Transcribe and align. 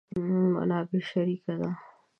منابع 0.57 0.99
شریکه 1.11 1.53
ده. 1.59 1.69